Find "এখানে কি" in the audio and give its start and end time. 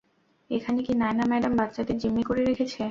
0.49-0.93